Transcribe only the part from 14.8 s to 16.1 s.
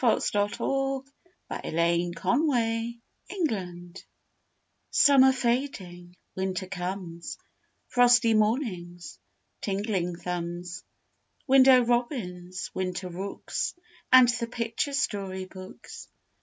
story books.